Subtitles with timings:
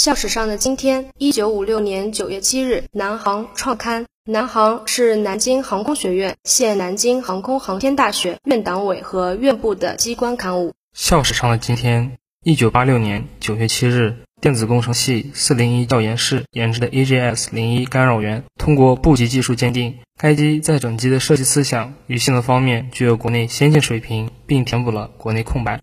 [0.00, 4.06] 校史上的今天，一九五六年九月七日，南航创刊。
[4.24, 10.72] 南航是南京航空学院、现南京航空航天大学院党委和院部的机关刊物。
[10.94, 25.82] 校史上的今天，一九八六年九月七日，电子工程系四零一教研室研制的 AGS 零一干扰源通过部级技术鉴定，该机在整机的设计思想与性能方面具有国内先进水平，并填补了国内空白。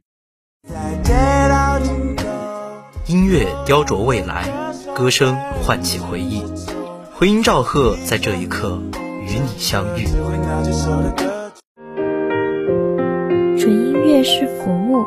[3.07, 4.49] 音乐雕琢未来，
[4.93, 6.43] 歌声唤起回忆。
[7.13, 10.05] 回音赵赫在这一刻与你相遇。
[13.57, 15.05] 纯音乐是浮木，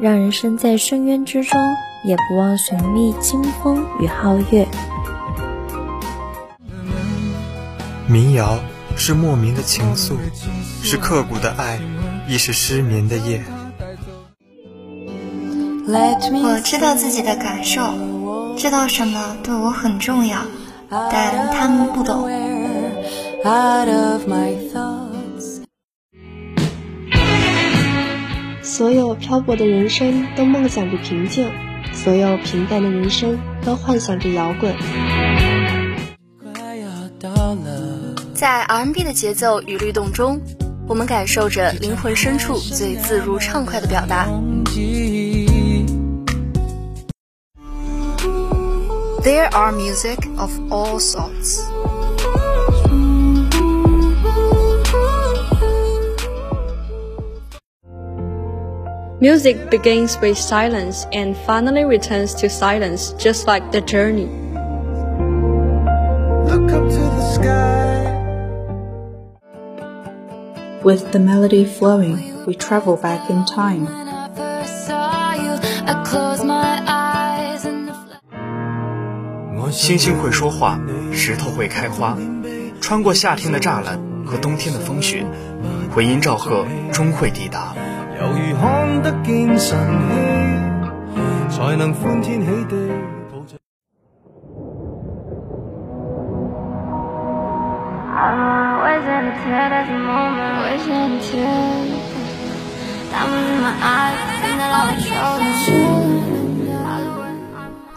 [0.00, 1.60] 让人身在深渊之中
[2.04, 4.66] 也不忘寻觅清风与皓月。
[8.08, 8.58] 民谣
[8.96, 10.16] 是莫名的情愫，
[10.82, 11.78] 是刻骨的爱，
[12.26, 13.44] 亦是失眠的夜。
[15.88, 17.80] 我知道自己的感受，
[18.56, 20.38] 知道什么对我很重要，
[20.90, 22.28] 但他们不懂。
[28.62, 31.48] 所有漂泊的人生都梦想着平静，
[31.92, 34.74] 所有平淡的人生都幻想着摇滚。
[38.34, 40.40] 在 R&B 的节奏与律动中，
[40.88, 44.26] 我们感受着灵魂深处最自如畅快的表达。
[49.26, 51.58] There are music of all sorts.
[59.20, 64.30] Music begins with silence and finally returns to silence, just like the journey.
[66.46, 68.06] Look up to the sky.
[70.84, 74.06] With the melody flowing, we travel back in time.
[79.76, 80.80] 星星会说话，
[81.12, 82.16] 石头会开花，
[82.80, 85.26] 穿过夏天的栅栏和冬天的风雪，
[85.92, 87.74] 回音赵贺终会抵达。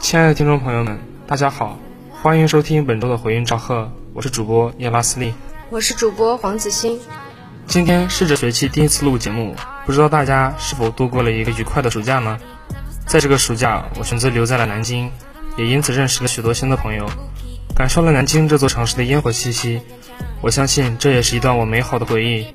[0.01, 1.09] 亲爱的听众朋友们。
[1.29, 1.78] 大家好，
[2.12, 5.31] 欢迎收听本周的回音赵贺，我是主播叶拉斯利，
[5.69, 7.00] 我是主播黄子欣。
[7.67, 12.40] 今天是这学期第一次录节目，不知道大家是否度过了一个愉快的暑假呢？
[13.06, 15.12] 在这个暑假，我选择留在了南京，
[15.56, 17.07] 也因此认识了许多新的朋友，
[17.75, 19.81] 感受了南京这座城市的烟火气息。
[20.41, 22.47] 我相信这也是一段我美好的回忆。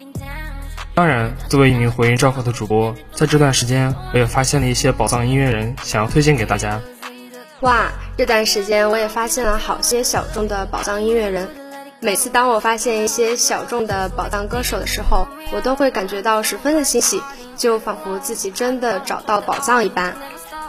[0.96, 6.80] 当然，作为一名回音赵贺的主播，在这段时间我也发现了一些宝藏音乐人，想要推荐给大家。
[7.60, 11.48] 哇，这段时间我也发现了好些小众的宝藏音乐人。
[12.00, 17.22] 每次当我发现一些小众的宝藏歌手的时候，我都会感觉到十分的欣喜，
[17.56, 20.14] 就仿佛自己真的找到宝藏一般。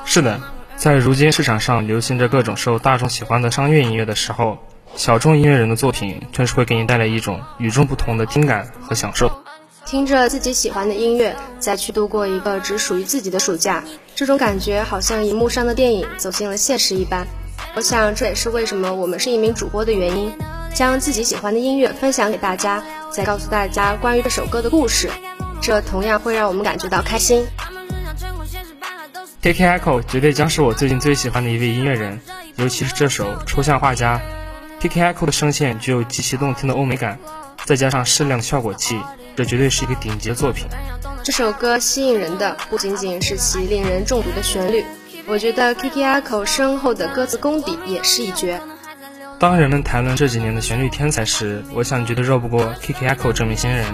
[0.06, 0.40] 是的，
[0.78, 4.60] 在如今市场上流行着各种受大众喜欢的商业音乐的时候，
[4.96, 9.30] 小众音乐人的作品正是会给你带来一种与众不同的听感和享受。
[9.86, 13.84] 听着自己喜欢的音乐，再去度过一个只属于自己的暑假，
[14.16, 17.28] 这种感觉好像荧幕上的电影走进了现实一般。
[17.76, 20.32] 我想这也是为什么我们是一名主播的原因，
[20.74, 22.82] 将自己喜欢的音乐分享给大家，
[23.12, 25.10] 再告诉大家关于这首歌的故事，
[25.62, 27.46] 这同样会让我们感觉到开心。
[29.42, 32.20] K K Echo 绝对将是我最近最喜欢的一位音乐人，
[32.56, 34.18] 尤其是这首《抽象画家》。
[34.82, 37.20] K K Echo 的声线具有极其动听的欧美感，
[37.66, 39.00] 再加上适量的效果器。
[39.36, 40.66] 这绝对是一个顶级作品。
[41.26, 44.86] 这首歌吸引人的不仅仅是其令人中毒的旋律，
[45.26, 48.62] 我觉得 Kiki Echo 深厚的歌词功底也是一绝。
[49.40, 53.92] 当人们谈论这几年的旋律天才时，我想绝对绕不过 Kiki Echo 这名新人。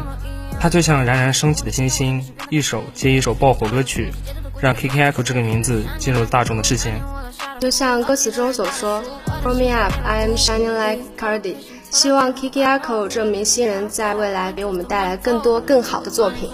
[0.60, 4.12] 他就像冉冉升起的星星，一首接一首爆火歌曲，
[4.60, 7.02] 让 Kiki Echo 这个名字进入大众的视线。
[7.62, 9.02] 就像歌词中所说
[9.42, 11.56] ，For me up, I am shining like Cardi。
[11.92, 16.50] 希望 Kiki Ako 这名新人在未来给我们带来更多更好的作品。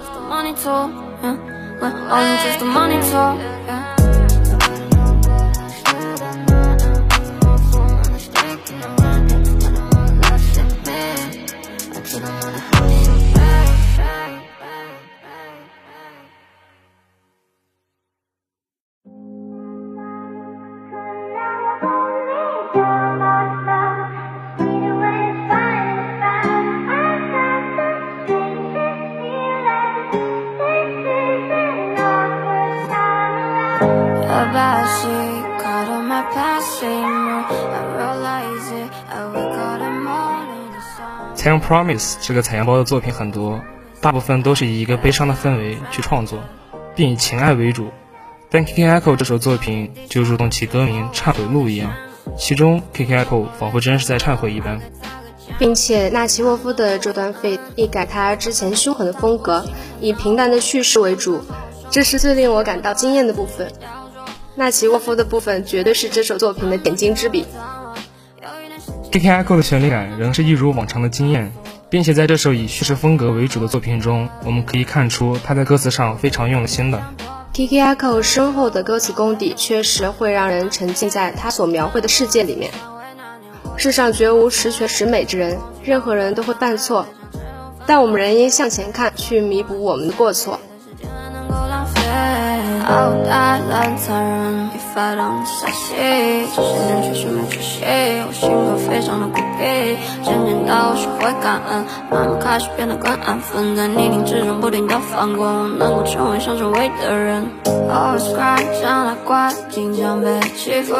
[41.67, 43.59] Promise 这个采样包的作品很多，
[43.99, 46.39] 大部分都是以一个悲伤的氛围去创作，
[46.95, 47.89] 并以情爱为主。
[48.49, 51.91] 但 K K Echo 这首作品就如同其歌名《忏悔录》一样，
[52.37, 54.79] 其中 K K Echo 仿佛真是在忏悔一般。
[55.59, 59.65] 并且纳奇沃夫的这段费一改他之前凶狠的风格，
[59.99, 61.41] 以平淡的叙事为主，
[61.89, 63.69] 这是最令我感到惊艳的部分。
[64.55, 67.45] 纳奇沃夫的部分绝对是这首作品的点睛之笔。
[69.09, 71.51] K K Echo 的旋律感仍是一如往常的惊艳，
[71.89, 77.01] 并且在这首以叙事风格为主的作品中，我们可以看出他在歌词上非常用心的。
[77.53, 82.69] K K Echo 深厚的歌词功底确实会让人沉浸在他所描绘的世界里面。
[83.77, 87.07] 世上绝无十全十美之人，任何人都会犯错，
[87.85, 90.59] 但我们仍应向前看，去弥补我们的过错。
[92.85, 95.95] 好大烂残忍，一发动杀气，
[96.55, 97.83] 这些年确实没出息，
[98.25, 107.45] 我性格非常的孤僻，渐渐到我学会感恩，慢慢开始变得更安分，在逆境之中不停的翻滚，我能够成为想成为的人。
[107.65, 110.95] Always cry，像来怪，经常被欺负，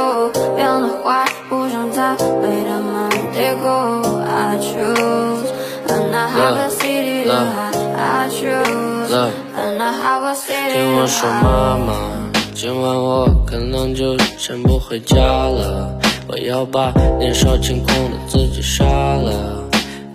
[0.56, 3.68] 变得坏，不想再被他们低估。
[4.28, 6.70] I choose，and I have a
[9.10, 9.32] love，。
[10.74, 11.94] 听我说，妈妈，
[12.54, 15.98] 今晚我可能就先不回家了。
[16.28, 19.64] 我要把年少轻狂的自己杀了。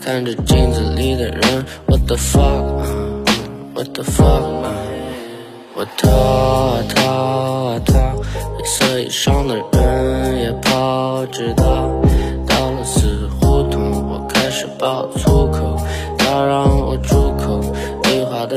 [0.05, 4.43] 看着镜子里的人，What the fuck？What the fuck？
[5.75, 7.95] 我逃啊逃啊逃，
[8.59, 11.65] 黑色衣裳的人也跑，直到
[12.47, 15.47] 到了死胡同，我开始爆粗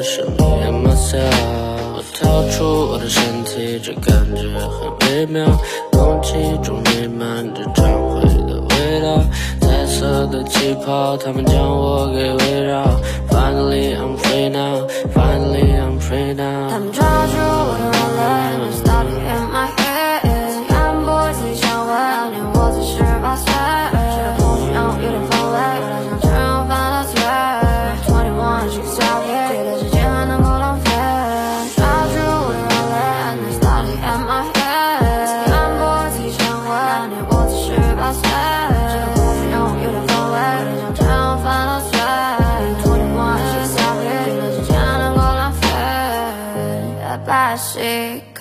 [0.06, 1.96] 的生命，I'm myself。
[1.96, 5.44] 我掏出我的身体，这感觉很微妙。
[5.92, 7.81] 空气中弥漫着忏
[8.13, 9.24] 悔的味道，
[9.62, 12.86] 彩色的气泡，它们将我给围绕。
[13.30, 16.69] Finally I'm free now, finally I'm free now。
[16.69, 17.65] 他们抓住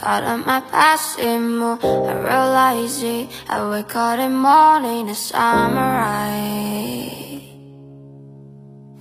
[0.05, 1.81] Caught up my passing mood.
[1.83, 3.27] I realize it.
[3.49, 6.29] I wake up in the morning The samurai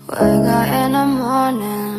[0.08, 1.93] Wake up in the morning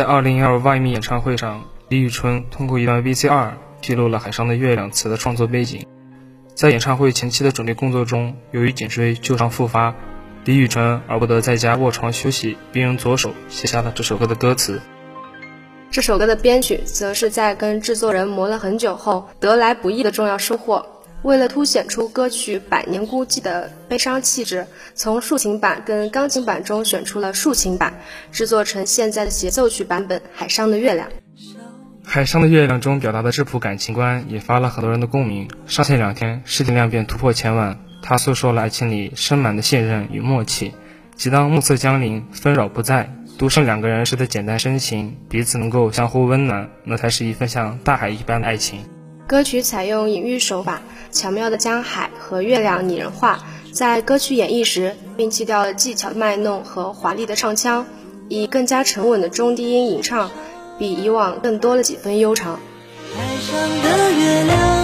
[0.00, 3.50] 在二零一二万米演唱会上，李宇春通过一段 VCR
[3.82, 5.84] 披露了《海上的月亮》词的创作背景。
[6.54, 9.94] 在演唱会前期的准备工作中，由于颈椎旧伤复发，
[10.46, 14.80] 李宇春而不得在家卧床休息，并用左手写下了这首歌的歌词。
[15.90, 20.86] 这首歌的编曲，则是在跟制作人磨了很久后得来不易的重要收获。
[21.22, 27.92] 为了凸显出歌曲百年孤寂的悲伤气质，从竖琴版跟钢琴版中选出了竖琴版，
[28.32, 31.08] 制作成现在的协奏曲版本《海上的月亮》。
[32.02, 35.48] 《海上的月亮》中表达的质朴感情观引发了很多人的共鸣。
[35.66, 37.78] 上线两天，试听量便突破千万。
[38.02, 40.72] 他诉说了爱情里深满的信任与默契。
[41.16, 48.80] 即当暮色降临，纷扰不在，独剩两个人时的简单深情，彼此能够相互温暖，那才是一份像大海一般的爱情。
[49.30, 50.82] 歌曲采用隐喻手法，
[51.12, 53.38] 巧妙地将海和月亮拟人化。
[53.72, 57.86] 在歌曲演绎时，摒弃掉了技巧卖弄和华丽的唱腔，
[58.28, 60.32] 以更加沉稳的中低音吟唱，
[60.80, 62.58] 比以往更多了几分悠长。
[63.14, 64.79] 海上的月亮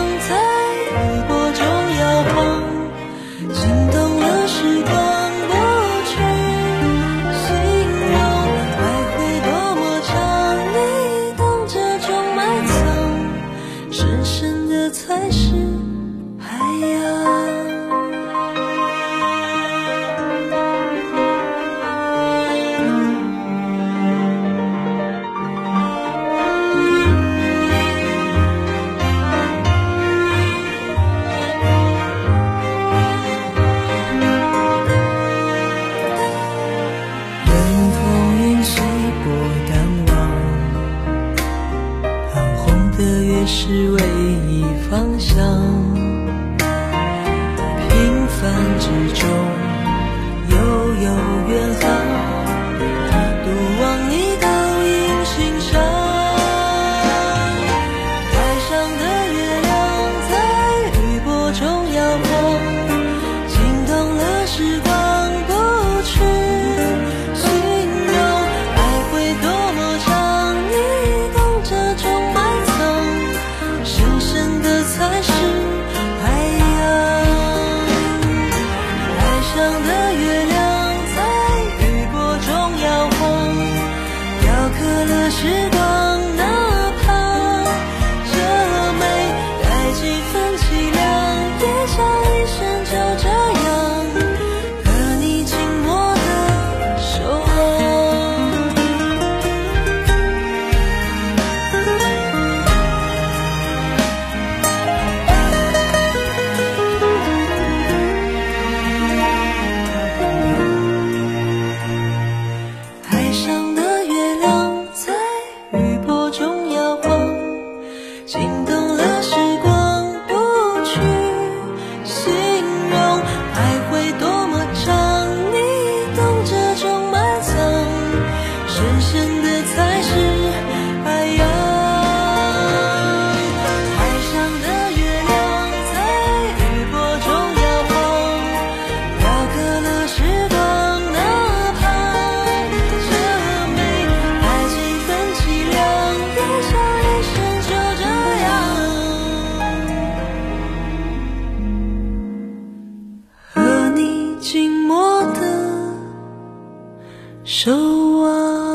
[157.56, 157.72] 守
[158.20, 158.65] 望。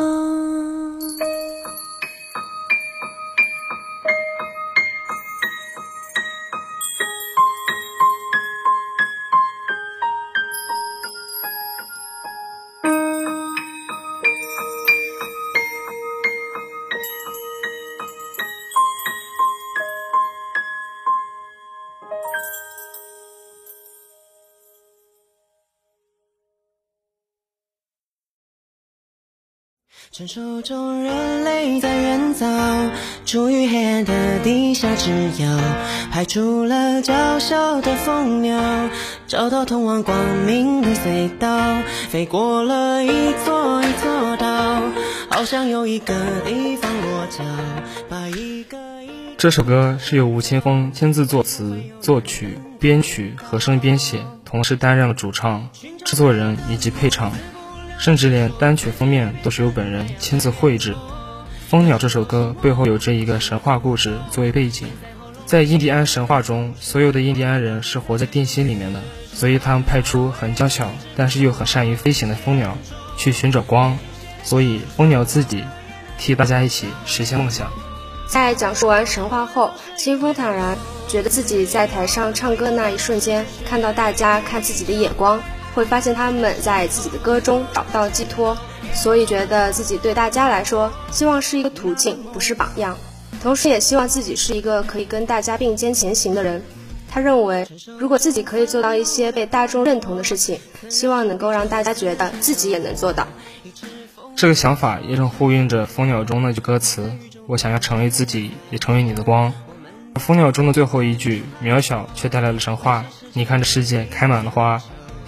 [30.22, 32.46] 传说中人类在人造，
[33.26, 35.10] 处于黑暗的地下之
[35.42, 35.60] 遥，
[36.12, 38.62] 派出了娇小的蜂鸟，
[39.26, 44.84] 找到通往光明的隧道，飞过了一座一座岛，
[45.32, 46.14] 好像有一个
[46.46, 47.44] 地方落脚，
[48.08, 48.78] 把一个
[49.40, 55.70] 这首歌是由吴青峰亲自作词、作曲、编曲、和声编写，同时担任了主唱、
[56.06, 57.32] 制作人以及配唱。
[58.02, 60.94] 甚至连单曲封面都是由本人亲自绘制。
[61.70, 64.88] 《蜂鸟》这首歌背后有着一个神话故事作为背景，
[65.46, 69.00] 在印第安神话中，所有的印第安人是活在定心里面的，
[69.32, 72.76] 所以他们派出很娇小但是又很善于飞行的蜂鸟
[73.18, 73.96] 去寻找光，
[74.44, 75.64] 所以蜂鸟自己
[76.18, 77.72] 替大家一起实现梦想。
[78.28, 80.76] 在讲述完神话后，清风坦然
[81.08, 85.40] 觉得自己在台上唱歌那一瞬间，看到大家看自己的眼光。
[85.74, 88.58] 会发现他们在自己的歌中找不到寄托，
[88.94, 92.98] 所以觉得自己对大家来说，希望是一个途径，不是榜样。
[93.42, 96.62] 同时，也希望自己是一个可以跟大家并肩前行的人。
[97.10, 97.68] 他认为，
[98.00, 100.60] 如果自己可以做到一些被大众认同的事情，
[100.90, 103.28] 希望能够让大家觉得自己也能做到。
[104.36, 107.12] 这个想法也正呼应着《蜂鸟》中那句歌词
[107.48, 109.54] ：“我想要成为自己，也成为你的光。”
[110.16, 114.82] 而《蜂鸟》中的最后一句：“渺小却带来了神话。”你看，这世界开满了花。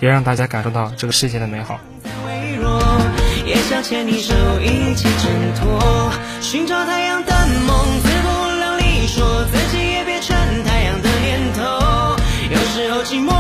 [0.04, 1.80] 别让大家感受到这个世界的美好。
[3.46, 7.32] 也想牵你手一起挣脱，寻找太阳的
[7.66, 8.28] 梦，自不
[8.60, 11.64] 量力，说自己也变成太阳的念头。
[12.52, 13.32] 有时候寂寞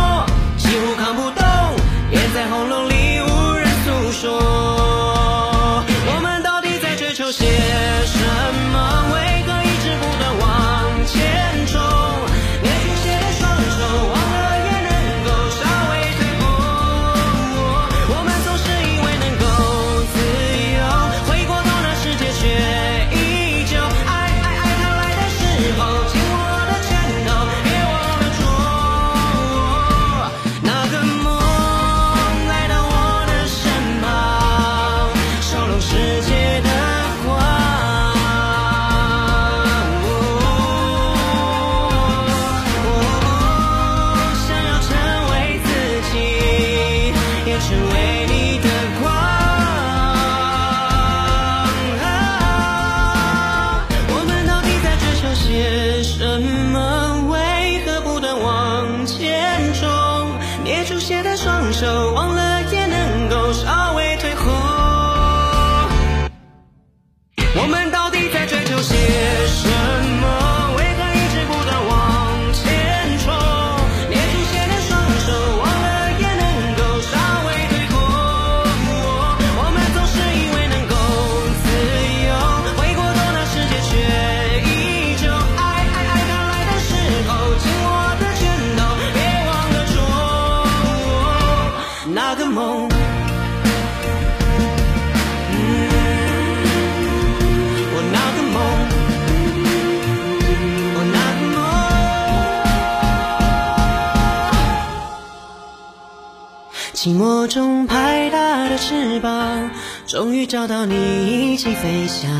[107.03, 109.69] 寂寞中拍打的翅膀，
[110.07, 112.31] 终于找到你一起飞翔。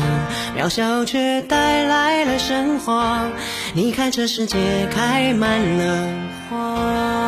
[0.56, 3.26] 渺小却带来了神话。
[3.74, 6.08] 你看这世界开满了
[6.48, 7.23] 花。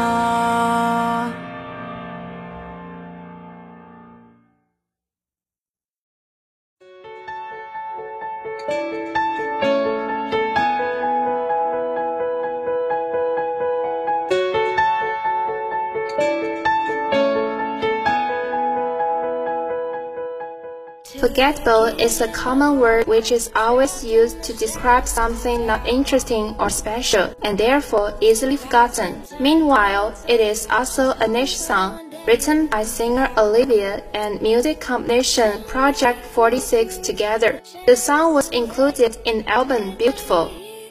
[21.18, 26.68] Forgettable is a common word which is always used to describe something not interesting or
[26.68, 29.22] special and therefore easily forgotten.
[29.40, 36.24] Meanwhile, it is also a niche song written by singer Olivia and music combination Project
[36.26, 37.62] 46 together.
[37.86, 40.50] The song was included in album Beautiful.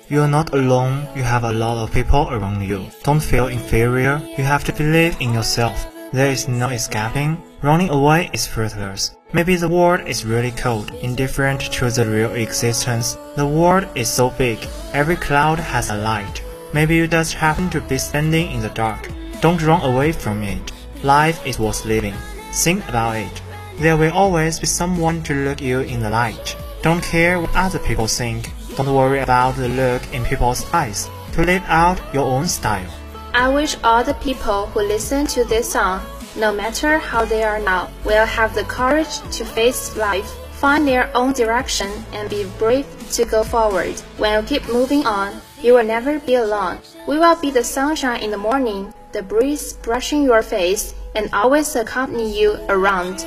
[0.09, 2.85] You're not alone, you have a lot of people around you.
[3.03, 5.87] Don't feel inferior, you have to believe in yourself.
[6.13, 9.15] There is no escaping, running away is fruitless.
[9.35, 13.17] Maybe the world is really cold, indifferent to the real existence.
[13.35, 16.41] The world is so big, every cloud has a light.
[16.71, 19.09] Maybe you just happen to be standing in the dark.
[19.41, 20.71] Don't run away from it.
[21.03, 22.13] Life is worth living.
[22.53, 23.41] Think about it.
[23.77, 26.55] There will always be someone to look you in the light.
[26.81, 28.53] Don't care what other people think.
[28.77, 31.09] Don't worry about the look in people's eyes.
[31.33, 32.89] To live out your own style.
[33.33, 35.99] I wish all the people who listen to this song
[36.35, 41.09] no matter how they are now, will have the courage to face life, find their
[41.15, 43.99] own direction, and be brave to go forward.
[44.17, 46.79] When you keep moving on, you will never be alone.
[47.07, 51.75] We will be the sunshine in the morning, the breeze brushing your face, and always
[51.75, 53.25] accompany you around.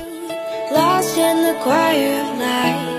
[0.71, 2.98] Lost in the of lights.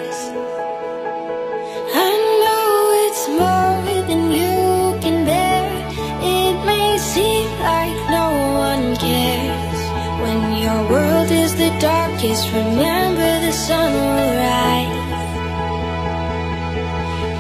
[11.81, 15.01] Darkest, remember the sun will rise.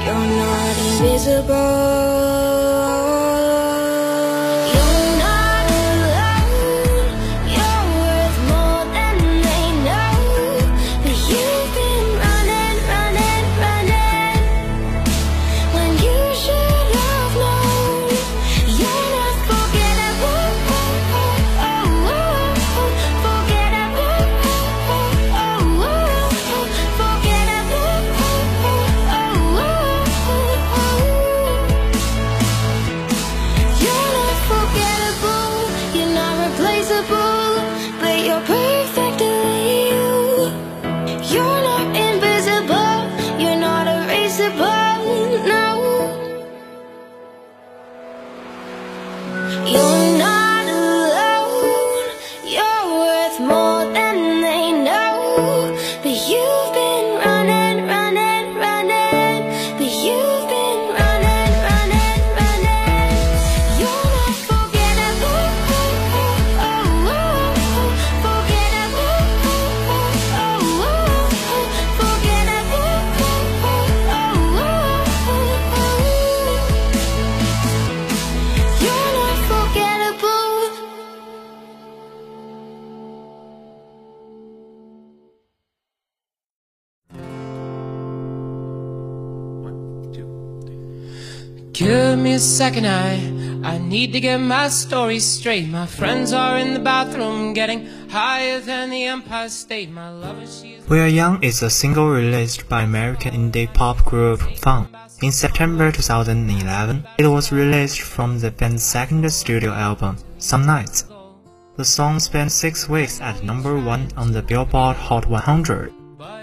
[0.05, 2.29] You're not invisible.
[91.80, 93.14] Give me a second, I
[93.64, 95.66] I need to get my story straight.
[95.66, 99.90] My friends are in the bathroom getting higher than the Empire State.
[99.90, 104.40] My lover, she's We Are Young is a single released by American indie pop group
[104.58, 104.88] Fun.
[105.22, 111.06] In September 2011, it was released from the band's second studio album, Some Nights.
[111.78, 115.94] The song spent six weeks at number one on the Billboard Hot 100,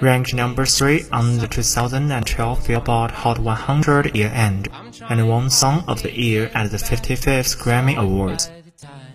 [0.02, 4.68] ranked number three on the 2012 Billboard Hot 100 year end,
[5.10, 8.52] and won Song of the Year at the 55th Grammy Awards.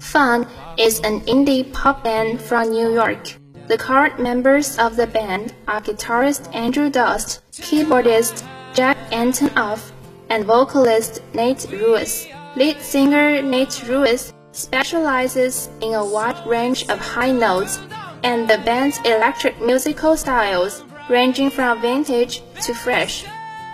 [0.01, 3.35] Fun is an indie pop band from New York.
[3.69, 9.93] The current members of the band are guitarist Andrew Dust, keyboardist Jack Antonoff,
[10.29, 12.27] and vocalist Nate Ruiz.
[12.57, 17.79] Lead singer Nate Ruiz specializes in a wide range of high notes,
[18.23, 23.25] and the band's electric musical styles, ranging from vintage to fresh,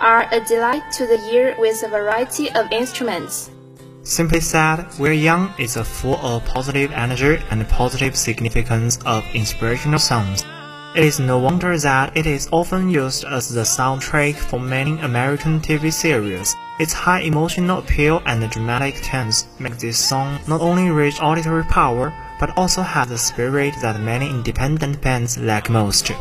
[0.00, 3.50] are a delight to the ear with a variety of instruments.
[4.02, 9.98] Simply said, We're Young is a full of positive energy and positive significance of inspirational
[9.98, 10.44] songs.
[10.96, 15.60] It is no wonder that it is often used as the soundtrack for many American
[15.60, 16.56] TV series.
[16.80, 22.14] Its high emotional appeal and dramatic tones make this song not only reach auditory power,
[22.38, 26.12] but also have the spirit that many independent bands lack most.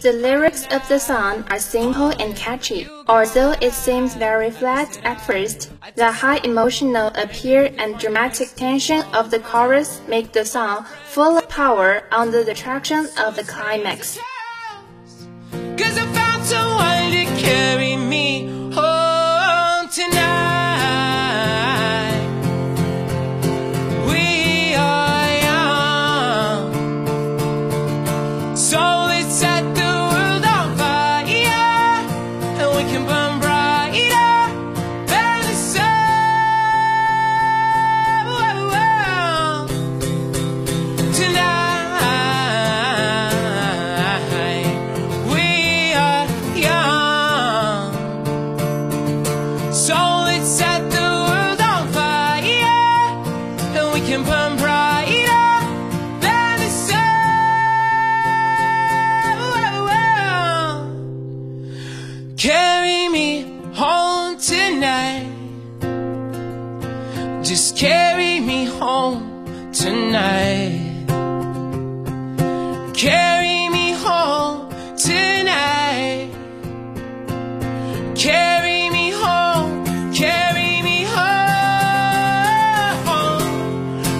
[0.00, 2.86] The lyrics of the song are simple and catchy.
[3.08, 9.30] Although it seems very flat at first, the high emotional appeal and dramatic tension of
[9.30, 14.18] the chorus make the song full of power under the traction of the climax.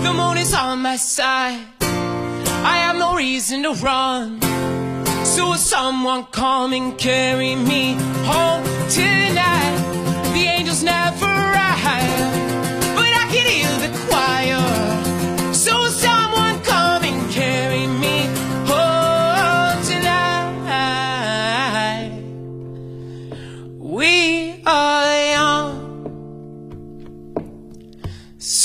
[0.07, 1.67] The moon is on my side.
[1.81, 4.41] I have no reason to run.
[5.25, 7.95] So will someone come and carry me
[8.31, 9.79] home tonight?
[10.33, 12.21] The angels never arrive,
[12.95, 14.63] but I can hear the choir.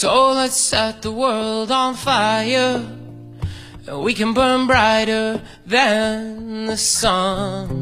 [0.01, 2.83] So let's set the world on fire.
[3.87, 7.80] We can burn brighter than the sun.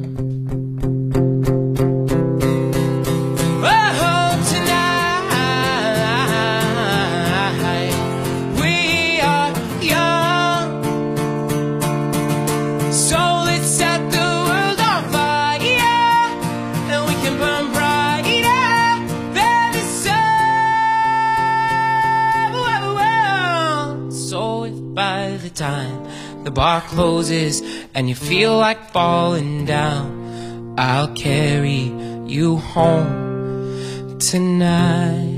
[26.50, 27.62] The bar closes
[27.94, 31.92] and you feel like falling down, I'll carry
[32.26, 35.38] you home tonight.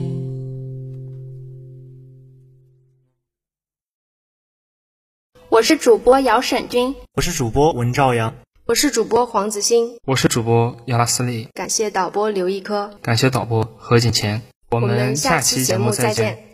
[5.49, 16.50] 我是主播姚沈军，我是主播文兆阳，我是主播黄子欣，我是主播亚拉斯利，感谢导播刘一科，感谢导播何景乾，我我们们下期节目目再见。